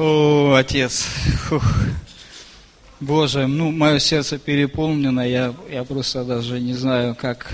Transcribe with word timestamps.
О, 0.00 0.54
Отец, 0.54 1.08
Фух. 1.48 1.64
Боже, 3.00 3.48
ну, 3.48 3.72
мое 3.72 3.98
сердце 3.98 4.38
переполнено, 4.38 5.28
я, 5.28 5.52
я 5.68 5.82
просто 5.82 6.22
даже 6.22 6.60
не 6.60 6.74
знаю, 6.74 7.16
как... 7.16 7.52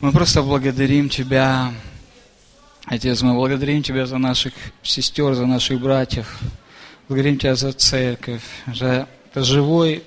Мы 0.00 0.10
просто 0.10 0.40
благодарим 0.40 1.10
Тебя, 1.10 1.74
Отец, 2.86 3.20
мы 3.20 3.34
благодарим 3.34 3.82
Тебя 3.82 4.06
за 4.06 4.16
наших 4.16 4.54
сестер, 4.82 5.34
за 5.34 5.44
наших 5.44 5.82
братьев, 5.82 6.40
благодарим 7.08 7.38
Тебя 7.38 7.56
за 7.56 7.74
церковь, 7.74 8.40
за 8.74 9.06
живой, 9.34 10.02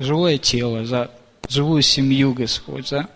живое 0.00 0.38
тело, 0.38 0.84
за 0.84 1.08
живую 1.48 1.82
семью, 1.82 2.34
Господь, 2.34 2.88
за, 2.88 3.08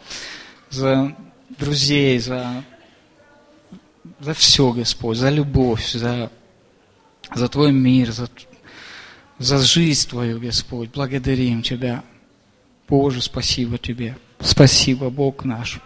за 0.71 1.17
друзей, 1.59 2.21
за, 2.21 2.63
за 4.21 4.33
все, 4.33 4.71
Господь, 4.71 5.19
за 5.19 5.31
любовь, 5.31 5.91
за, 5.91 6.31
за 7.35 7.49
Твой 7.49 7.73
мир, 7.73 8.11
за, 8.13 8.29
за 9.39 9.59
жизнь 9.59 10.09
Твою, 10.09 10.41
Господь. 10.41 10.91
Благодарим 10.91 11.63
Тебя. 11.63 12.03
Боже, 12.89 13.23
спасибо 13.23 13.79
Тебе. 13.79 14.17
Спасибо, 14.41 15.11
Бог 15.11 15.45
наш. 15.45 15.81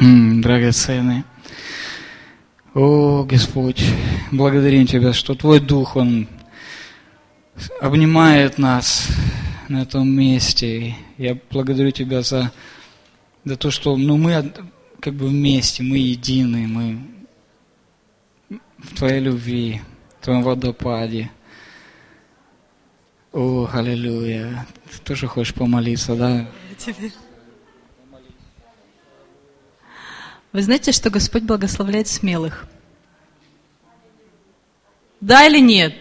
М, 0.00 0.40
Драгоценный. 0.40 1.24
О, 2.74 3.24
Господь, 3.24 3.84
благодарим 4.30 4.86
Тебя, 4.86 5.12
что 5.12 5.34
Твой 5.34 5.60
Дух, 5.60 5.96
Он 5.96 6.28
обнимает 7.80 8.58
нас 8.58 9.08
на 9.68 9.82
этом 9.82 10.08
месте. 10.08 10.94
Я 11.18 11.36
благодарю 11.50 11.90
Тебя 11.90 12.22
за, 12.22 12.52
за 13.44 13.56
то, 13.56 13.70
что 13.70 13.96
ну, 13.96 14.16
мы 14.16 14.52
как 15.00 15.14
бы 15.14 15.26
вместе, 15.26 15.82
мы 15.82 15.98
едины, 15.98 16.66
мы 16.66 16.98
в 18.78 18.96
Твоей 18.96 19.20
любви, 19.20 19.80
Твоем 20.20 20.42
водопаде. 20.42 21.30
О, 23.32 23.68
аллилуйя. 23.72 24.66
Ты 24.90 24.98
тоже 24.98 25.26
хочешь 25.26 25.54
помолиться, 25.54 26.14
да? 26.14 26.46
Вы 30.52 30.62
знаете, 30.62 30.92
что 30.92 31.10
Господь 31.10 31.44
благословляет 31.44 32.08
смелых? 32.08 32.66
Да 35.20 35.46
или 35.46 35.60
нет? 35.60 35.94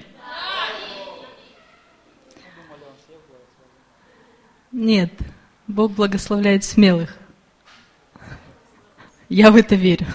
Нет, 4.72 5.12
Бог 5.68 5.92
благословляет 5.92 6.64
смелых. 6.64 7.16
Я 9.30 9.52
в 9.52 9.56
это 9.56 9.76
верю. 9.76 10.08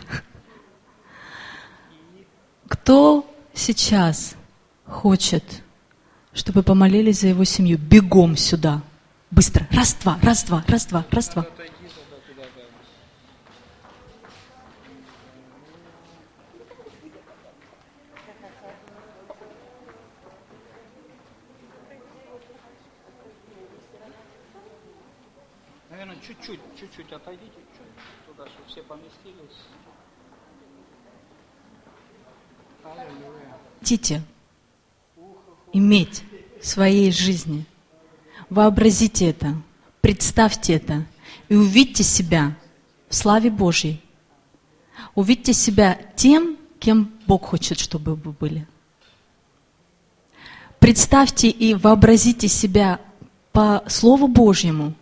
Кто 2.69 3.34
сейчас 3.55 4.37
хочет, 4.87 5.63
чтобы 6.33 6.63
помолились 6.63 7.21
за 7.21 7.29
его 7.29 7.45
семью? 7.45 7.79
Бегом 7.79 8.37
сюда. 8.37 8.83
Быстро. 9.31 9.67
Раз, 9.71 9.95
два, 9.95 10.19
раз, 10.23 10.45
два, 10.45 10.65
раз, 10.69 10.87
два, 10.87 11.05
раз, 11.11 11.29
два. 11.29 11.47
Наверное, 25.91 26.17
чуть-чуть, 26.27 26.61
чуть-чуть 26.79 27.13
отойдите 27.13 27.53
туда, 28.27 28.47
чтобы 28.49 28.69
все 28.69 28.83
поместились. 28.83 29.57
Аллилуйя. 32.85 33.44
Хотите 33.85 34.23
иметь 35.75 36.23
в 36.59 36.67
своей 36.67 37.13
жизни, 37.13 37.67
вообразите 38.49 39.29
это, 39.29 39.57
представьте 40.01 40.73
это 40.73 41.05
и 41.51 41.55
увидьте 41.55 42.03
себя 42.03 42.57
в 43.11 43.15
славе 43.15 43.51
Божьей. 43.51 44.01
Увидьте 45.15 45.53
себя 45.53 45.99
тем, 46.17 46.57
кем 46.79 47.13
Бог 47.27 47.45
хочет, 47.45 47.79
чтобы 47.79 48.15
вы 48.15 48.33
были. 48.33 48.67
Представьте 50.79 51.51
и 51.51 51.75
вообразите 51.75 52.49
себя 52.49 53.03
по 53.53 53.85
Слову 53.87 54.29
Божьему 54.29 54.95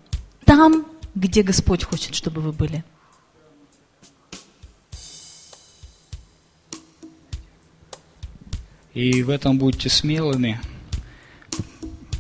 там, 0.45 0.87
где 1.15 1.45
Господь 1.45 1.85
хочет, 1.85 2.17
чтобы 2.17 2.41
вы 2.41 2.51
были. 2.51 2.85
И 8.95 9.23
в 9.23 9.31
этом 9.31 9.59
будьте 9.59 9.89
смелыми, 9.89 10.61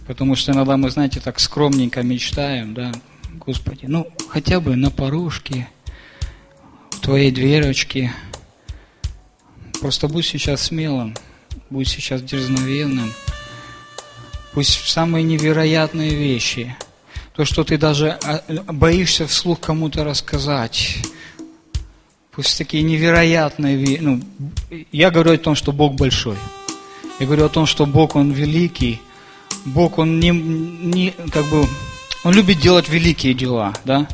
потому 0.06 0.37
что 0.37 0.53
иногда 0.53 0.77
мы, 0.77 0.91
знаете, 0.91 1.21
так 1.21 1.38
скромненько 1.38 2.03
мечтаем, 2.03 2.72
да, 2.72 2.93
Господи, 3.34 3.87
ну, 3.87 4.10
хотя 4.28 4.60
бы 4.60 4.77
на 4.77 4.91
порожке, 4.91 5.69
в 6.91 7.00
Твоей 7.00 7.32
дверочке. 7.32 8.12
Просто 9.81 10.06
будь 10.06 10.25
сейчас 10.25 10.62
смелым, 10.62 11.16
будь 11.69 11.88
сейчас 11.88 12.22
дерзновенным. 12.22 13.12
Пусть 14.53 14.88
самые 14.88 15.25
невероятные 15.25 16.11
вещи, 16.11 16.77
то, 17.34 17.44
что 17.44 17.65
ты 17.65 17.78
даже 17.78 18.19
а, 18.22 18.44
боишься 18.72 19.27
вслух 19.27 19.61
кому-то 19.61 20.05
рассказать, 20.05 20.99
пусть 22.31 22.56
такие 22.59 22.82
невероятные 22.82 23.77
вещи, 23.77 24.00
ну, 24.00 24.22
я 24.93 25.11
говорю 25.11 25.32
о 25.32 25.38
том, 25.38 25.55
что 25.55 25.72
Бог 25.72 25.94
большой. 25.94 26.37
Я 27.19 27.27
говорю 27.27 27.47
о 27.47 27.49
том, 27.49 27.67
что 27.67 27.87
Бог, 27.87 28.17
Он 28.17 28.31
великий. 28.31 29.00
Бог, 29.65 29.99
Он 29.99 30.19
не, 30.19 30.31
не 30.31 31.15
как 31.33 31.45
бы, 31.47 31.67
Он 32.25 32.34
любит 32.34 32.61
делать 32.61 32.89
великие 32.89 33.34
дела, 33.34 33.73
да? 33.84 34.06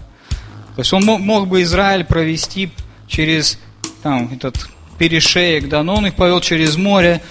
То 0.74 0.82
есть 0.82 0.92
Он 0.92 1.04
мог, 1.04 1.20
мог 1.20 1.48
бы 1.48 1.62
Израиль 1.62 2.04
провести 2.04 2.70
через 3.06 3.58
там, 4.02 4.30
этот 4.32 4.68
перешеек, 4.98 5.68
да, 5.68 5.82
но 5.82 5.96
Он 5.96 6.06
их 6.06 6.14
повел 6.14 6.40
через 6.40 6.76
море, 6.76 7.22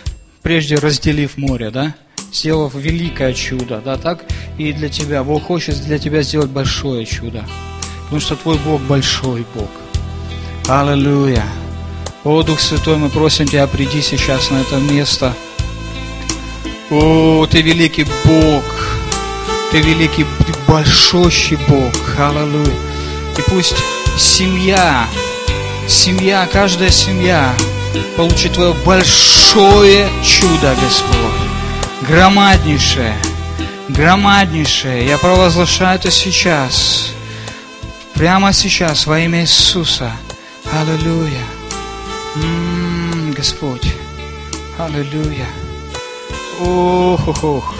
прежде 0.41 0.75
разделив 0.75 1.37
море, 1.37 1.69
да? 1.69 1.95
Сделав 2.31 2.73
великое 2.75 3.33
чудо, 3.33 3.81
да, 3.83 3.97
так 3.97 4.25
и 4.57 4.73
для 4.73 4.89
тебя. 4.89 5.23
Бог 5.23 5.43
хочет 5.43 5.81
для 5.85 5.97
тебя 5.97 6.23
сделать 6.23 6.49
большое 6.49 7.05
чудо. 7.05 7.45
Потому 8.03 8.21
что 8.21 8.35
твой 8.35 8.57
Бог 8.59 8.81
большой 8.81 9.45
Бог. 9.53 9.69
Аллилуйя. 10.67 11.45
О, 12.23 12.43
Дух 12.43 12.59
Святой, 12.59 12.97
мы 12.97 13.09
просим 13.09 13.45
Тебя, 13.45 13.67
приди 13.67 14.01
сейчас 14.01 14.51
на 14.51 14.57
это 14.57 14.77
место. 14.77 15.33
О, 16.89 17.45
Ты 17.49 17.61
великий 17.61 18.05
Бог. 18.23 18.63
Ты 19.71 19.81
великий, 19.81 20.25
ты 20.45 20.53
большущий 20.67 21.57
Бог. 21.67 21.93
Аллилуйя. 22.17 22.73
И 23.37 23.41
пусть 23.49 23.75
семья, 24.17 25.05
семья, 25.87 26.47
каждая 26.51 26.89
семья 26.89 27.53
получит 28.15 28.53
Твое 28.53 28.73
большое 28.85 30.07
чудо, 30.23 30.73
Господь. 30.81 32.07
Громаднейшее, 32.07 33.17
громаднейшее. 33.89 35.05
Я 35.05 35.17
провозглашаю 35.17 35.99
это 35.99 36.09
сейчас. 36.09 37.11
Прямо 38.13 38.53
сейчас 38.53 39.05
во 39.05 39.19
имя 39.19 39.41
Иисуса. 39.41 40.13
Аллилуйя. 40.71 41.43
М, 42.35 43.33
Господь. 43.33 43.93
Аллилуйя. 44.77 45.47
Ох, 46.59 47.27
ох, 47.27 47.43
ох. 47.43 47.75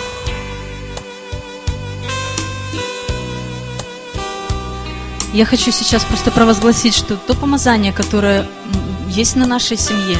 Я 5.33 5.45
хочу 5.45 5.71
сейчас 5.71 6.03
просто 6.03 6.31
провозгласить, 6.31 6.95
что 6.95 7.15
то 7.15 7.35
помазание, 7.35 7.91
которое 7.91 8.47
есть 9.07 9.35
на 9.35 9.45
нашей 9.45 9.77
семье, 9.77 10.17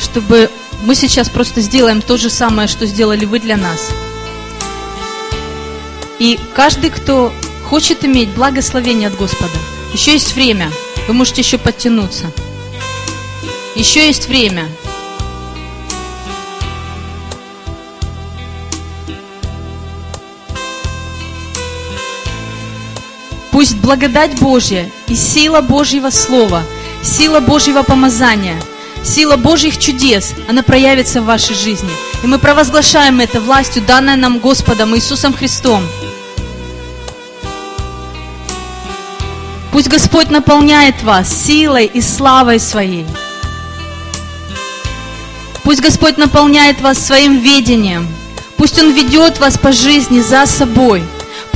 чтобы 0.00 0.50
мы 0.82 0.94
сейчас 0.94 1.28
просто 1.28 1.60
сделаем 1.60 2.02
то 2.02 2.16
же 2.16 2.30
самое, 2.30 2.68
что 2.68 2.86
сделали 2.86 3.24
вы 3.24 3.38
для 3.40 3.56
нас. 3.56 3.90
И 6.18 6.38
каждый, 6.54 6.90
кто 6.90 7.32
хочет 7.68 8.04
иметь 8.04 8.30
благословение 8.30 9.08
от 9.08 9.16
Господа, 9.16 9.58
еще 9.92 10.12
есть 10.12 10.34
время, 10.34 10.70
вы 11.06 11.14
можете 11.14 11.42
еще 11.42 11.58
подтянуться. 11.58 12.32
Еще 13.74 14.06
есть 14.06 14.28
время. 14.28 14.68
Пусть 23.58 23.78
благодать 23.78 24.38
Божья 24.38 24.88
и 25.08 25.16
сила 25.16 25.62
Божьего 25.62 26.10
Слова, 26.10 26.62
сила 27.02 27.40
Божьего 27.40 27.82
помазания, 27.82 28.54
сила 29.02 29.36
Божьих 29.36 29.78
чудес, 29.78 30.32
она 30.48 30.62
проявится 30.62 31.20
в 31.20 31.24
вашей 31.24 31.56
жизни. 31.56 31.90
И 32.22 32.28
мы 32.28 32.38
провозглашаем 32.38 33.18
это 33.18 33.40
властью, 33.40 33.82
данной 33.82 34.14
нам 34.14 34.38
Господом 34.38 34.94
Иисусом 34.94 35.34
Христом. 35.34 35.82
Пусть 39.72 39.88
Господь 39.88 40.30
наполняет 40.30 41.02
вас 41.02 41.28
силой 41.28 41.86
и 41.86 42.00
славой 42.00 42.60
своей. 42.60 43.06
Пусть 45.64 45.80
Господь 45.80 46.16
наполняет 46.16 46.80
вас 46.80 47.04
своим 47.04 47.40
ведением. 47.40 48.06
Пусть 48.56 48.78
Он 48.78 48.92
ведет 48.92 49.40
вас 49.40 49.58
по 49.58 49.72
жизни 49.72 50.20
за 50.20 50.46
собой. 50.46 51.02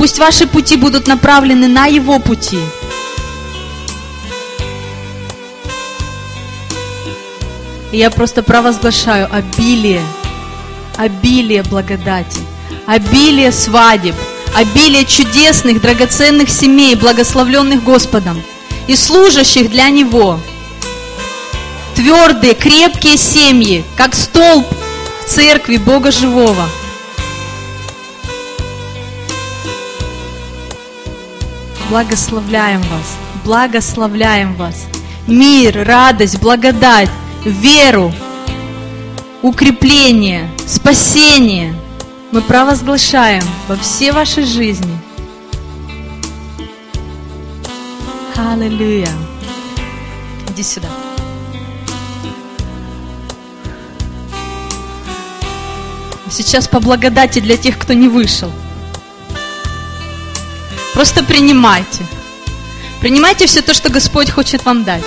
Пусть 0.03 0.19
ваши 0.19 0.45
пути 0.47 0.75
будут 0.75 1.07
направлены 1.07 1.69
на 1.69 1.85
Его 1.85 2.19
пути. 2.19 2.59
И 7.93 7.97
я 7.97 8.09
просто 8.11 8.43
провозглашаю 8.43 9.29
обилие, 9.33 10.01
обилие 10.97 11.63
благодати, 11.63 12.41
обилие 12.85 13.53
свадеб, 13.53 14.13
обилие 14.53 15.05
чудесных, 15.05 15.79
драгоценных 15.79 16.49
семей, 16.49 16.95
благословленных 16.95 17.81
Господом 17.81 18.43
и 18.87 18.97
служащих 18.97 19.71
для 19.71 19.89
Него. 19.89 20.37
Твердые, 21.95 22.55
крепкие 22.55 23.15
семьи, 23.15 23.85
как 23.95 24.15
столб 24.15 24.67
в 25.25 25.29
церкви 25.29 25.77
Бога 25.77 26.11
Живого. 26.11 26.67
Благословляем 31.93 32.81
вас, 32.81 33.15
благословляем 33.45 34.55
вас. 34.55 34.87
Мир, 35.27 35.83
радость, 35.85 36.39
благодать 36.39 37.11
веру, 37.45 38.11
укрепление, 39.43 40.49
спасение 40.65 41.75
мы 42.31 42.41
провозглашаем 42.41 43.43
во 43.67 43.75
все 43.75 44.11
ваши 44.11 44.43
жизни. 44.43 44.97
Аллилуйя. 48.35 49.09
Иди 50.49 50.63
сюда. 50.63 50.87
Сейчас 56.31 56.67
по 56.67 56.79
благодати 56.79 57.37
для 57.37 57.55
тех, 57.55 57.77
кто 57.77 57.93
не 57.93 58.07
вышел. 58.07 58.51
Просто 60.93 61.23
принимайте. 61.23 62.05
Принимайте 63.01 63.45
все 63.47 63.61
то, 63.61 63.73
что 63.73 63.89
Господь 63.89 64.29
хочет 64.29 64.65
вам 64.65 64.83
дать. 64.83 65.03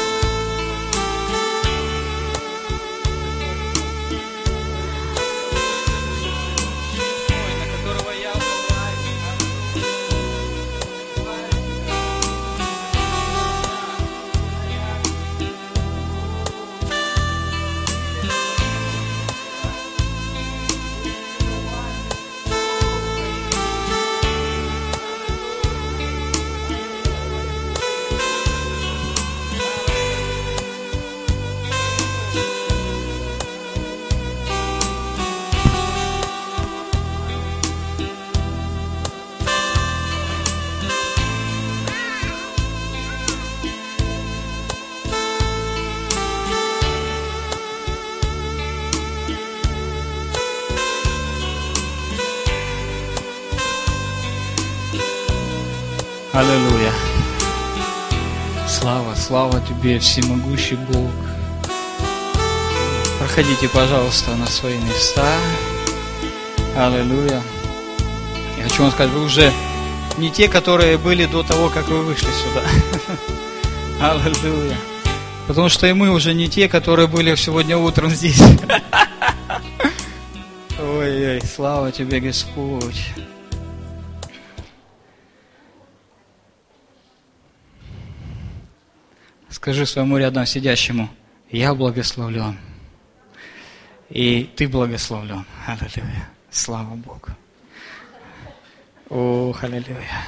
Аллилуйя. 56.48 56.92
Слава, 58.68 59.16
слава 59.16 59.60
Тебе, 59.62 59.98
всемогущий 59.98 60.76
Бог. 60.76 61.10
Проходите, 63.18 63.68
пожалуйста, 63.68 64.36
на 64.36 64.46
свои 64.46 64.78
места. 64.78 65.26
Аллилуйя. 66.76 67.42
Я 68.58 68.62
хочу 68.62 68.82
вам 68.82 68.92
сказать, 68.92 69.12
вы 69.12 69.24
уже 69.24 69.52
не 70.18 70.30
те, 70.30 70.48
которые 70.48 70.98
были 70.98 71.26
до 71.26 71.42
того, 71.42 71.68
как 71.68 71.88
вы 71.88 72.04
вышли 72.04 72.28
сюда. 72.30 72.62
Аллилуйя. 74.12 74.76
Потому 75.48 75.68
что 75.68 75.88
и 75.88 75.92
мы 75.94 76.10
уже 76.10 76.32
не 76.32 76.48
те, 76.48 76.68
которые 76.68 77.08
были 77.08 77.34
сегодня 77.34 77.76
утром 77.76 78.10
здесь. 78.10 78.40
Ой-ой, 80.80 81.42
слава 81.42 81.90
тебе, 81.90 82.20
Господь. 82.20 83.14
Скажи 89.66 89.84
своему 89.84 90.16
рядом 90.16 90.46
сидящему, 90.46 91.10
я 91.50 91.74
благословлен. 91.74 92.56
И 94.10 94.48
ты 94.54 94.68
благословлен. 94.68 95.44
Аллилуйя. 95.66 96.28
Слава 96.52 96.94
Богу. 96.94 97.30
О, 99.10 99.52
аллилуйя. 99.60 100.24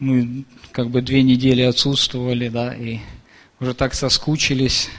Мы 0.00 0.44
как 0.70 0.90
бы 0.90 1.00
две 1.00 1.22
недели 1.22 1.62
отсутствовали, 1.62 2.50
да, 2.50 2.74
и 2.74 2.98
уже 3.58 3.72
так 3.72 3.94
соскучились 3.94 4.90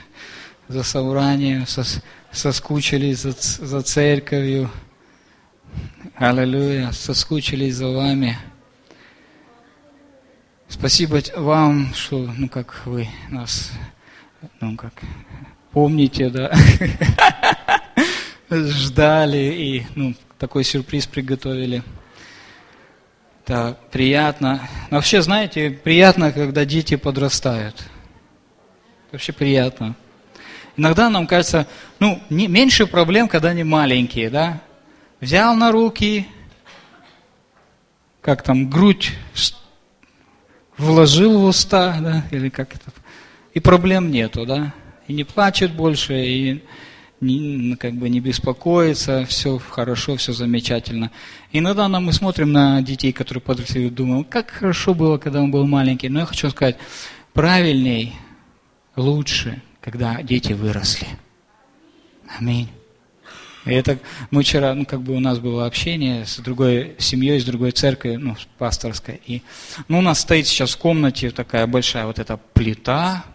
за 0.67 0.81
собранием, 0.81 1.67
сос, 1.67 2.01
соскучились 2.31 3.19
за, 3.19 3.33
за 3.33 3.83
церковью. 3.83 4.71
Аллилуйя. 6.15 6.91
Соскучились 6.91 7.75
за 7.75 7.89
вами. 7.89 8.35
Спасибо 10.77 11.21
вам, 11.37 11.93
что, 11.93 12.29
ну, 12.37 12.49
как 12.49 12.81
вы 12.85 13.07
нас, 13.29 13.71
ну, 14.59 14.75
как, 14.75 14.91
помните, 15.71 16.29
да, 16.29 16.53
ждали 18.49 19.37
и, 19.37 19.87
ну, 19.95 20.13
такой 20.37 20.65
сюрприз 20.65 21.07
приготовили. 21.07 21.81
Да, 23.47 23.77
приятно. 23.89 24.67
Вообще, 24.91 25.21
знаете, 25.21 25.71
приятно, 25.71 26.33
когда 26.33 26.65
дети 26.65 26.97
подрастают. 26.97 27.81
Вообще 29.13 29.31
приятно. 29.31 29.95
Иногда 30.75 31.09
нам 31.09 31.25
кажется, 31.25 31.67
ну, 31.99 32.21
не, 32.29 32.47
меньше 32.47 32.85
проблем, 32.85 33.29
когда 33.29 33.49
они 33.49 33.63
маленькие, 33.63 34.29
да? 34.29 34.61
Взял 35.21 35.55
на 35.55 35.71
руки, 35.71 36.27
как 38.21 38.43
там, 38.43 38.69
грудь 38.69 39.13
вложил 40.77 41.39
в 41.39 41.45
уста, 41.45 41.97
да, 42.01 42.25
или 42.31 42.49
как 42.49 42.75
это, 42.75 42.91
и 43.53 43.59
проблем 43.59 44.11
нету, 44.11 44.45
да, 44.45 44.73
и 45.07 45.13
не 45.13 45.23
плачет 45.23 45.73
больше, 45.73 46.13
и 46.25 46.63
не, 47.21 47.39
ну, 47.39 47.77
как 47.77 47.93
бы 47.93 48.09
не 48.09 48.19
беспокоится, 48.19 49.25
все 49.25 49.57
хорошо, 49.57 50.15
все 50.17 50.33
замечательно. 50.33 51.11
Иногда 51.51 51.87
нам 51.87 52.05
мы 52.05 52.13
смотрим 52.13 52.51
на 52.51 52.81
детей, 52.81 53.13
которые 53.13 53.41
подросли, 53.41 53.87
и 53.87 53.89
думаем, 53.89 54.23
как 54.23 54.51
хорошо 54.51 54.93
было, 54.93 55.17
когда 55.17 55.41
он 55.41 55.51
был 55.51 55.65
маленький. 55.65 56.09
Но 56.09 56.19
я 56.19 56.25
хочу 56.25 56.49
сказать, 56.49 56.77
правильней, 57.33 58.15
лучше, 58.95 59.61
когда 59.81 60.21
дети 60.21 60.53
выросли. 60.53 61.07
Аминь. 62.37 62.69
И 63.65 63.73
это 63.73 63.97
мы 64.31 64.43
вчера, 64.43 64.73
ну, 64.73 64.85
как 64.85 65.01
бы 65.01 65.15
у 65.15 65.19
нас 65.19 65.39
было 65.39 65.65
общение 65.65 66.25
с 66.25 66.37
другой 66.37 66.95
семьей, 66.99 67.39
с 67.39 67.45
другой 67.45 67.71
церковью, 67.71 68.19
ну, 68.19 68.35
пасторской. 68.57 69.21
И, 69.25 69.41
ну, 69.87 69.99
у 69.99 70.01
нас 70.01 70.19
стоит 70.19 70.47
сейчас 70.47 70.75
в 70.75 70.77
комнате 70.77 71.31
такая 71.31 71.65
большая 71.65 72.05
вот 72.05 72.19
эта 72.19 72.37
плита, 72.37 73.25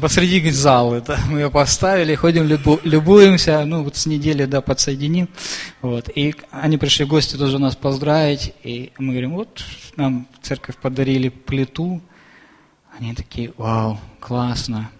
посреди 0.00 0.50
зала, 0.50 0.96
это 0.96 1.18
мы 1.28 1.40
ее 1.40 1.50
поставили, 1.50 2.14
ходим, 2.14 2.46
любу, 2.46 2.80
любуемся, 2.84 3.64
ну, 3.64 3.82
вот 3.82 3.96
с 3.96 4.06
недели, 4.06 4.44
да, 4.44 4.60
подсоединим. 4.60 5.28
Вот. 5.80 6.10
И 6.14 6.34
они 6.50 6.78
пришли 6.78 7.04
гости 7.04 7.36
тоже 7.36 7.58
нас 7.58 7.76
поздравить, 7.76 8.54
и 8.62 8.92
мы 8.98 9.12
говорим, 9.12 9.32
вот, 9.32 9.64
нам 9.96 10.26
церковь 10.42 10.76
подарили 10.76 11.28
плиту. 11.28 12.00
Они 12.98 13.14
такие, 13.14 13.52
вау, 13.56 13.98
классно, 14.20 14.90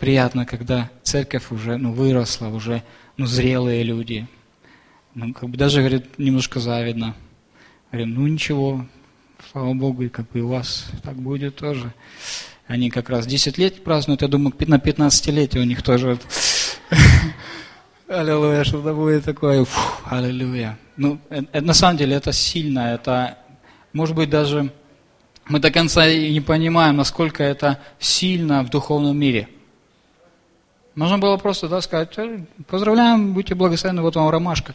приятно, 0.00 0.46
когда 0.46 0.90
церковь 1.02 1.52
уже 1.52 1.76
ну, 1.76 1.92
выросла, 1.92 2.48
уже 2.48 2.82
ну, 3.18 3.26
зрелые 3.26 3.82
люди. 3.82 4.26
Ну, 5.14 5.34
как 5.34 5.50
бы 5.50 5.56
даже, 5.56 5.80
говорит, 5.80 6.18
немножко 6.18 6.58
завидно. 6.58 7.14
Говорим, 7.92 8.14
ну 8.14 8.26
ничего, 8.26 8.86
слава 9.52 9.74
Богу, 9.74 10.04
и 10.04 10.08
как 10.08 10.28
бы 10.30 10.40
у 10.40 10.48
вас 10.48 10.86
так 11.02 11.16
будет 11.16 11.56
тоже. 11.56 11.92
Они 12.66 12.88
как 12.88 13.10
раз 13.10 13.26
10 13.26 13.58
лет 13.58 13.84
празднуют, 13.84 14.22
я 14.22 14.28
думаю, 14.28 14.54
на 14.66 14.78
15-летие 14.78 15.60
у 15.60 15.64
них 15.64 15.82
тоже. 15.82 16.18
Аллилуйя, 18.08 18.64
что-то 18.64 18.94
будет 18.94 19.24
такое. 19.24 19.66
Аллилуйя. 20.06 20.78
Ну, 20.96 21.20
это, 21.28 21.46
э, 21.52 21.60
на 21.60 21.74
самом 21.74 21.98
деле 21.98 22.16
это 22.16 22.32
сильно, 22.32 22.94
это, 22.94 23.38
может 23.92 24.16
быть, 24.16 24.30
даже 24.30 24.72
мы 25.46 25.58
до 25.58 25.70
конца 25.70 26.08
и 26.08 26.32
не 26.32 26.40
понимаем, 26.40 26.96
насколько 26.96 27.42
это 27.42 27.80
сильно 27.98 28.62
в 28.62 28.70
духовном 28.70 29.18
мире– 29.18 29.48
Можно 31.00 31.16
было 31.16 31.38
просто 31.38 31.66
да, 31.66 31.80
сказать, 31.80 32.10
«Э, 32.18 32.40
поздравляем, 32.66 33.32
будьте 33.32 33.54
благословенны, 33.54 34.02
вот 34.02 34.16
вам 34.16 34.28
ромашка. 34.28 34.74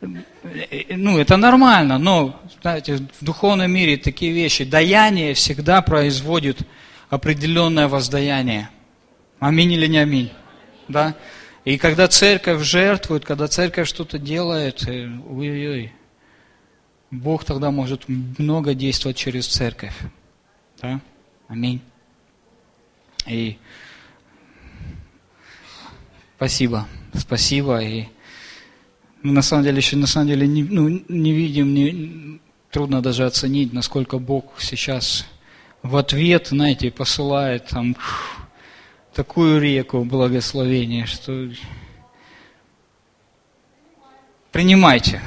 Ну, 0.00 1.18
это 1.18 1.36
нормально, 1.36 1.98
но, 1.98 2.40
знаете, 2.62 3.06
в 3.20 3.22
духовном 3.22 3.70
мире 3.70 3.98
такие 3.98 4.32
вещи, 4.32 4.64
даяние 4.64 5.34
всегда 5.34 5.82
производит 5.82 6.60
определенное 7.10 7.88
воздаяние. 7.88 8.70
Аминь 9.38 9.72
или 9.72 9.86
не 9.86 9.98
аминь? 9.98 10.32
Да? 10.88 11.14
И 11.66 11.76
когда 11.76 12.08
церковь 12.08 12.62
жертвует, 12.62 13.26
когда 13.26 13.46
церковь 13.46 13.86
что-то 13.86 14.18
делает, 14.18 14.88
э, 14.88 15.10
ой-ой-ой, 15.28 15.92
Бог 17.10 17.44
тогда 17.44 17.70
может 17.70 18.08
много 18.08 18.72
действовать 18.72 19.18
через 19.18 19.46
церковь. 19.46 19.94
Да? 20.80 21.02
Аминь. 21.48 21.82
И 23.26 23.58
спасибо, 26.36 26.86
спасибо. 27.14 27.82
И 27.82 28.06
мы 29.22 29.32
на 29.32 29.42
самом 29.42 29.64
деле 29.64 29.78
еще 29.78 29.96
на 29.96 30.06
самом 30.06 30.28
деле 30.28 30.46
не, 30.46 30.62
ну, 30.62 31.02
не 31.08 31.32
видим, 31.32 31.72
не, 31.74 32.40
трудно 32.70 33.00
даже 33.00 33.24
оценить, 33.24 33.72
насколько 33.72 34.18
Бог 34.18 34.60
сейчас 34.60 35.26
в 35.82 35.96
ответ, 35.96 36.48
знаете, 36.48 36.90
посылает 36.90 37.66
там 37.68 37.96
такую 39.14 39.60
реку 39.60 40.04
благословения, 40.04 41.06
что 41.06 41.50
принимайте. 44.50 45.20